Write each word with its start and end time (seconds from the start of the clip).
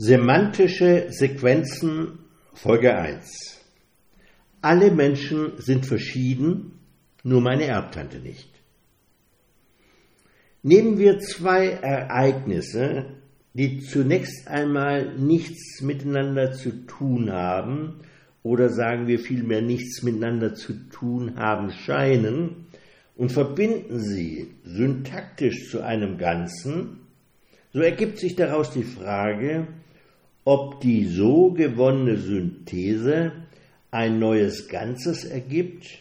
Semantische 0.00 1.06
Sequenzen 1.08 2.20
Folge 2.54 2.96
1 2.96 3.58
Alle 4.62 4.92
Menschen 4.92 5.54
sind 5.58 5.86
verschieden, 5.86 6.78
nur 7.24 7.40
meine 7.40 7.64
Erbtante 7.64 8.20
nicht. 8.20 8.48
Nehmen 10.62 10.98
wir 10.98 11.18
zwei 11.18 11.70
Ereignisse, 11.70 13.06
die 13.54 13.80
zunächst 13.80 14.46
einmal 14.46 15.16
nichts 15.18 15.80
miteinander 15.80 16.52
zu 16.52 16.86
tun 16.86 17.32
haben 17.32 17.96
oder 18.44 18.68
sagen 18.68 19.08
wir 19.08 19.18
vielmehr 19.18 19.62
nichts 19.62 20.04
miteinander 20.04 20.54
zu 20.54 20.74
tun 20.90 21.34
haben 21.34 21.72
scheinen 21.72 22.66
und 23.16 23.32
verbinden 23.32 23.98
sie 23.98 24.54
syntaktisch 24.62 25.68
zu 25.68 25.82
einem 25.82 26.18
Ganzen, 26.18 27.00
so 27.72 27.80
ergibt 27.80 28.18
sich 28.18 28.36
daraus 28.36 28.70
die 28.70 28.84
Frage, 28.84 29.66
ob 30.48 30.80
die 30.80 31.04
so 31.04 31.50
gewonnene 31.50 32.16
Synthese 32.16 33.32
ein 33.90 34.18
neues 34.18 34.66
Ganzes 34.66 35.24
ergibt 35.24 35.98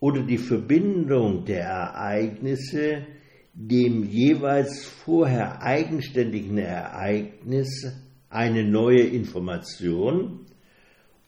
oder 0.00 0.22
die 0.22 0.38
Verbindung 0.38 1.44
der 1.44 1.64
Ereignisse 1.64 3.06
dem 3.52 4.04
jeweils 4.04 4.86
vorher 4.86 5.60
eigenständigen 5.60 6.56
Ereignis 6.56 7.92
eine 8.30 8.64
neue 8.64 9.02
Information 9.02 10.46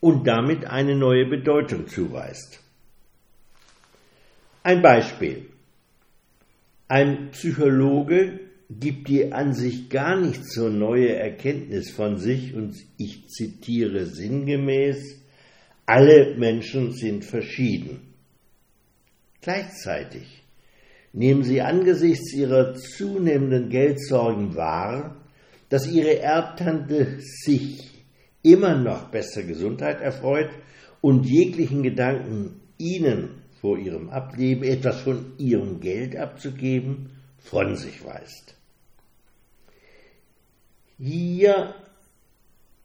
und 0.01 0.27
damit 0.27 0.65
eine 0.65 0.97
neue 0.97 1.27
Bedeutung 1.27 1.89
zuweist. 1.89 2.65
Ein 4.63 4.81
Beispiel. 4.81 5.45
Ein 6.89 7.33
Psychologe 7.33 8.48
gibt 8.71 9.09
die 9.09 9.33
an 9.33 9.55
sich 9.55 9.89
gar 9.89 10.21
nicht 10.21 10.45
so 10.45 10.69
neue 10.69 11.15
Erkenntnis 11.15 11.91
von 11.91 12.19
sich 12.19 12.55
und 12.55 12.75
ich 12.99 13.29
zitiere 13.29 14.07
sinngemäß, 14.07 15.23
alle 15.87 16.37
Menschen 16.37 16.93
sind 16.93 17.25
verschieden. 17.25 18.01
Gleichzeitig 19.41 20.43
nehmen 21.15 21.45
sie 21.45 21.63
angesichts 21.63 22.35
ihrer 22.35 22.75
zunehmenden 22.75 23.71
Geldsorgen 23.71 24.55
wahr, 24.55 25.17
dass 25.71 25.91
ihre 25.91 26.19
Erbtante 26.19 27.21
sich 27.21 28.05
immer 28.43 28.77
noch 28.77 29.11
bester 29.11 29.43
Gesundheit 29.45 30.03
erfreut 30.03 30.51
und 31.01 31.25
jeglichen 31.25 31.83
Gedanken, 31.83 32.61
ihnen 32.77 33.43
vor 33.61 33.79
ihrem 33.79 34.11
Ableben 34.11 34.63
etwas 34.63 35.01
von 35.01 35.33
ihrem 35.39 35.81
Geld 35.81 36.17
abzugeben, 36.17 37.11
von 37.39 37.77
sich 37.77 38.05
weist. 38.05 38.58
Hier 40.99 41.75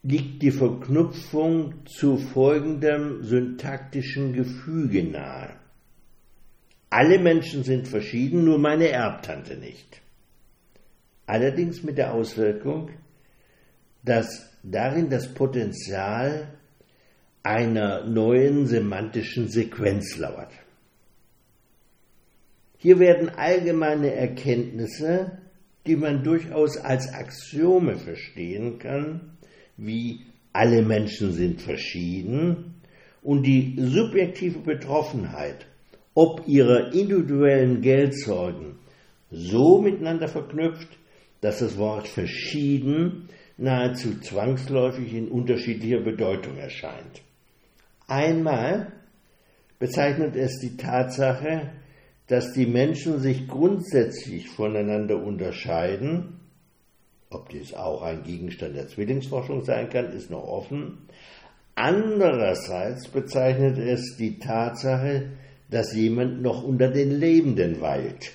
liegt 0.03 0.43
die 0.43 0.51
Verknüpfung 0.51 1.85
zu 1.87 2.17
folgendem 2.17 3.23
syntaktischen 3.23 4.33
Gefüge 4.33 5.03
nahe. 5.03 5.49
Alle 6.89 7.17
Menschen 7.17 7.63
sind 7.63 7.87
verschieden, 7.87 8.45
nur 8.45 8.59
meine 8.59 8.89
Erbtante 8.89 9.57
nicht. 9.57 10.01
Allerdings 11.25 11.81
mit 11.81 11.97
der 11.97 12.13
Auswirkung, 12.13 12.91
dass 14.03 14.51
darin 14.61 15.09
das 15.09 15.33
Potenzial 15.33 16.49
einer 17.41 18.03
neuen 18.03 18.67
semantischen 18.67 19.47
Sequenz 19.47 20.17
lauert. 20.17 20.51
Hier 22.77 22.99
werden 22.99 23.29
allgemeine 23.29 24.13
Erkenntnisse 24.13 25.39
die 25.85 25.95
man 25.95 26.23
durchaus 26.23 26.77
als 26.77 27.13
Axiome 27.13 27.97
verstehen 27.97 28.79
kann, 28.79 29.37
wie 29.77 30.21
alle 30.53 30.83
Menschen 30.83 31.33
sind 31.33 31.61
verschieden 31.61 32.75
und 33.21 33.43
die 33.43 33.75
subjektive 33.77 34.59
Betroffenheit 34.59 35.67
ob 36.13 36.47
ihrer 36.47 36.93
individuellen 36.93 37.81
Geldsorgen 37.81 38.75
so 39.31 39.81
miteinander 39.81 40.27
verknüpft, 40.27 40.87
dass 41.41 41.59
das 41.59 41.77
Wort 41.77 42.07
verschieden 42.07 43.29
nahezu 43.57 44.19
zwangsläufig 44.19 45.13
in 45.13 45.27
unterschiedlicher 45.27 46.01
Bedeutung 46.01 46.57
erscheint. 46.57 47.21
Einmal 48.07 48.93
bezeichnet 49.79 50.35
es 50.35 50.59
die 50.59 50.77
Tatsache, 50.77 51.71
dass 52.27 52.53
die 52.53 52.65
Menschen 52.65 53.19
sich 53.19 53.47
grundsätzlich 53.47 54.49
voneinander 54.49 55.21
unterscheiden, 55.21 56.39
ob 57.29 57.49
dies 57.49 57.73
auch 57.73 58.01
ein 58.03 58.23
Gegenstand 58.23 58.75
der 58.75 58.87
Zwillingsforschung 58.87 59.63
sein 59.63 59.89
kann, 59.89 60.11
ist 60.11 60.29
noch 60.29 60.47
offen. 60.47 60.99
Andererseits 61.75 63.07
bezeichnet 63.07 63.77
es 63.77 64.15
die 64.17 64.37
Tatsache, 64.37 65.31
dass 65.69 65.95
jemand 65.95 66.41
noch 66.41 66.63
unter 66.63 66.89
den 66.89 67.19
Lebenden 67.19 67.81
weilt. 67.81 68.31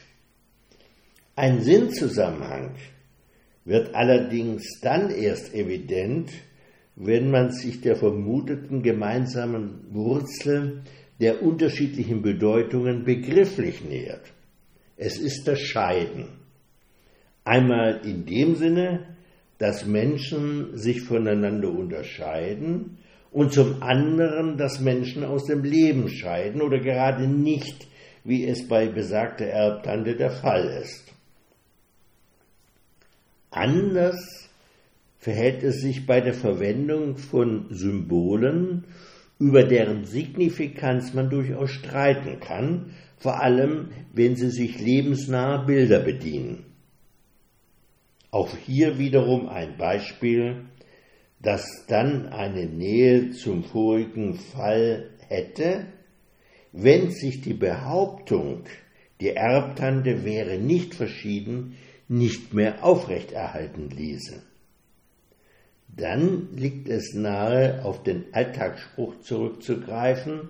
Ein 1.36 1.62
Sinnzusammenhang 1.62 2.74
wird 3.64 3.94
allerdings 3.94 4.80
dann 4.80 5.10
erst 5.10 5.54
evident, 5.54 6.32
wenn 6.96 7.30
man 7.30 7.52
sich 7.52 7.80
der 7.80 7.94
vermuteten 7.94 8.82
gemeinsamen 8.82 9.86
Wurzel 9.90 10.82
der 11.20 11.42
unterschiedlichen 11.42 12.22
Bedeutungen 12.22 13.04
begrifflich 13.04 13.84
nähert. 13.84 14.32
Es 14.96 15.18
ist 15.18 15.46
das 15.48 15.60
Scheiden. 15.60 16.26
Einmal 17.44 18.00
in 18.04 18.26
dem 18.26 18.54
Sinne, 18.56 19.16
dass 19.58 19.86
Menschen 19.86 20.76
sich 20.76 21.02
voneinander 21.02 21.70
unterscheiden 21.70 22.98
und 23.32 23.52
zum 23.52 23.82
anderen, 23.82 24.56
dass 24.56 24.80
Menschen 24.80 25.24
aus 25.24 25.46
dem 25.46 25.64
Leben 25.64 26.08
scheiden 26.08 26.62
oder 26.62 26.78
gerade 26.78 27.26
nicht, 27.26 27.86
wie 28.24 28.46
es 28.46 28.66
bei 28.68 28.88
besagter 28.88 29.46
Erbtante 29.46 30.16
der 30.16 30.30
Fall 30.30 30.80
ist. 30.82 31.12
Anders 33.50 34.48
verhält 35.18 35.62
es 35.62 35.80
sich 35.80 36.06
bei 36.06 36.20
der 36.20 36.34
Verwendung 36.34 37.16
von 37.16 37.66
Symbolen 37.70 38.84
über 39.38 39.64
deren 39.64 40.04
Signifikanz 40.04 41.14
man 41.14 41.30
durchaus 41.30 41.70
streiten 41.70 42.40
kann, 42.40 42.94
vor 43.18 43.40
allem 43.40 43.90
wenn 44.12 44.36
sie 44.36 44.50
sich 44.50 44.80
lebensnahe 44.80 45.64
Bilder 45.64 46.00
bedienen. 46.00 46.64
Auch 48.30 48.54
hier 48.56 48.98
wiederum 48.98 49.48
ein 49.48 49.76
Beispiel, 49.76 50.66
das 51.40 51.86
dann 51.86 52.26
eine 52.26 52.66
Nähe 52.66 53.30
zum 53.30 53.64
vorigen 53.64 54.34
Fall 54.34 55.10
hätte, 55.28 55.86
wenn 56.72 57.10
sich 57.10 57.40
die 57.40 57.54
Behauptung, 57.54 58.64
die 59.20 59.30
Erbtante 59.30 60.24
wäre 60.24 60.58
nicht 60.58 60.94
verschieden, 60.94 61.76
nicht 62.08 62.54
mehr 62.54 62.84
aufrechterhalten 62.84 63.90
ließe 63.90 64.42
dann 65.96 66.48
liegt 66.54 66.88
es 66.88 67.14
nahe, 67.14 67.84
auf 67.84 68.02
den 68.02 68.26
Alltagsspruch 68.32 69.20
zurückzugreifen, 69.20 70.48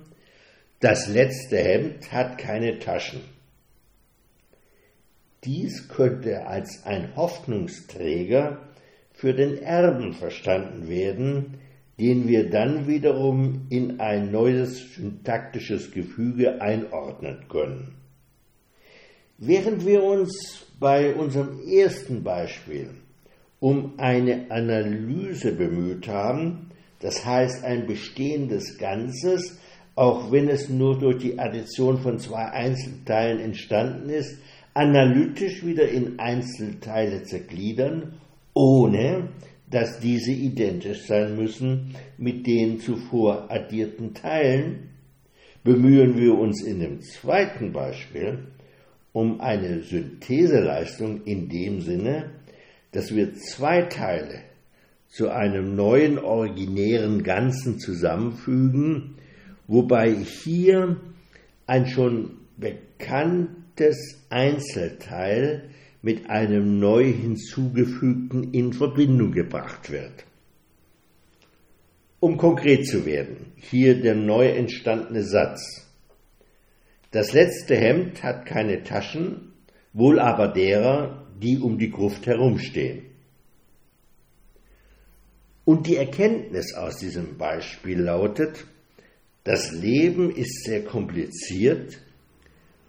das 0.81 1.09
letzte 1.09 1.59
Hemd 1.59 2.13
hat 2.13 2.39
keine 2.39 2.79
Taschen. 2.79 3.21
Dies 5.45 5.89
könnte 5.89 6.47
als 6.47 6.85
ein 6.85 7.17
Hoffnungsträger 7.17 8.59
für 9.13 9.35
den 9.35 9.59
Erben 9.63 10.13
verstanden 10.13 10.89
werden, 10.89 11.59
den 11.99 12.29
wir 12.29 12.49
dann 12.51 12.87
wiederum 12.87 13.67
in 13.71 13.99
ein 13.99 14.31
neues 14.31 14.95
syntaktisches 14.95 15.91
Gefüge 15.91 16.61
einordnen 16.61 17.47
können. 17.49 17.97
Während 19.39 19.85
wir 19.85 20.03
uns 20.03 20.67
bei 20.79 21.15
unserem 21.15 21.61
ersten 21.69 22.23
Beispiel 22.23 22.91
um 23.61 23.95
eine 23.99 24.51
Analyse 24.51 25.53
bemüht 25.53 26.09
haben, 26.09 26.71
das 27.01 27.25
heißt 27.25 27.65
ein 27.65 27.87
bestehendes 27.87 28.79
Ganzes, 28.79 29.59
auch 29.95 30.31
wenn 30.31 30.49
es 30.49 30.69
nur 30.69 30.99
durch 30.99 31.19
die 31.19 31.39
Addition 31.39 31.99
von 31.99 32.19
zwei 32.19 32.45
Einzelteilen 32.51 33.41
entstanden 33.41 34.11
ist, 34.11 34.39
analytisch 34.75 35.65
wieder 35.65 35.89
in 35.89 36.21
Einzelteile 36.21 37.25
zergliedern, 37.25 38.21
ohne 38.55 39.31
dass 39.71 39.99
diese 39.99 40.31
identisch 40.31 41.07
sein 41.07 41.37
müssen 41.37 41.95
mit 42.17 42.47
den 42.47 42.79
zuvor 42.79 43.51
addierten 43.51 44.15
Teilen, 44.15 44.91
bemühen 45.65 46.17
wir 46.17 46.39
uns 46.39 46.63
in 46.63 46.81
dem 46.81 47.01
zweiten 47.01 47.73
Beispiel 47.73 48.47
um 49.13 49.41
eine 49.41 49.83
Syntheseleistung 49.83 51.25
in 51.25 51.49
dem 51.49 51.81
Sinne, 51.81 52.31
dass 52.93 53.15
wir 53.15 53.35
zwei 53.35 53.83
Teile 53.83 54.43
zu 55.09 55.31
einem 55.31 55.75
neuen 55.75 56.19
originären 56.19 57.23
Ganzen 57.23 57.79
zusammenfügen, 57.79 59.17
wobei 59.67 60.15
hier 60.15 60.97
ein 61.67 61.87
schon 61.87 62.39
bekanntes 62.57 64.27
Einzelteil 64.31 65.71
mit 66.03 66.31
einem 66.31 66.79
neu 66.79 67.05
hinzugefügten 67.05 68.53
in 68.53 68.73
Verbindung 68.73 69.33
gebracht 69.33 69.91
wird. 69.91 70.25
Um 72.21 72.37
konkret 72.37 72.87
zu 72.87 73.07
werden, 73.07 73.53
hier 73.57 74.01
der 74.01 74.15
neu 74.15 74.49
entstandene 74.49 75.23
Satz. 75.23 75.87
Das 77.11 77.33
letzte 77.33 77.77
Hemd 77.77 78.23
hat 78.23 78.45
keine 78.45 78.83
Taschen, 78.83 79.53
wohl 79.93 80.19
aber 80.19 80.49
derer, 80.49 81.28
die 81.41 81.59
um 81.59 81.79
die 81.79 81.91
Gruft 81.91 82.27
herumstehen. 82.27 83.03
Und 85.65 85.87
die 85.87 85.97
Erkenntnis 85.97 86.75
aus 86.75 86.97
diesem 86.97 87.37
Beispiel 87.37 88.01
lautet, 88.01 88.65
das 89.45 89.73
Leben 89.73 90.31
ist 90.31 90.65
sehr 90.65 90.85
kompliziert 90.85 91.99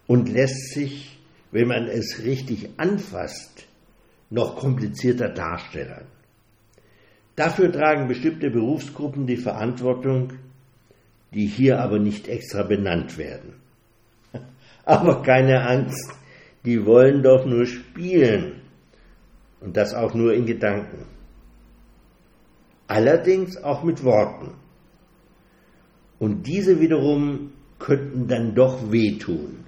und 0.06 0.28
lässt 0.28 0.74
sich, 0.74 1.18
wenn 1.52 1.68
man 1.68 1.86
es 1.86 2.22
richtig 2.24 2.68
anfasst, 2.78 3.66
noch 4.30 4.56
komplizierter 4.56 5.28
darstellen. 5.28 6.06
Dafür 7.36 7.72
tragen 7.72 8.08
bestimmte 8.08 8.50
Berufsgruppen 8.50 9.26
die 9.26 9.36
Verantwortung, 9.36 10.32
die 11.32 11.46
hier 11.46 11.80
aber 11.80 11.98
nicht 11.98 12.28
extra 12.28 12.62
benannt 12.62 13.16
werden. 13.18 13.54
Aber 14.84 15.22
keine 15.22 15.66
Angst, 15.66 16.12
die 16.64 16.84
wollen 16.84 17.22
doch 17.22 17.46
nur 17.46 17.66
spielen 17.66 18.60
und 19.60 19.76
das 19.76 19.94
auch 19.94 20.14
nur 20.14 20.34
in 20.34 20.46
Gedanken. 20.46 21.06
Allerdings 22.86 23.56
auch 23.56 23.84
mit 23.84 24.02
Worten. 24.04 24.54
Und 26.18 26.46
diese 26.46 26.80
wiederum 26.80 27.52
könnten 27.78 28.26
dann 28.28 28.54
doch 28.54 28.90
wehtun. 28.90 29.64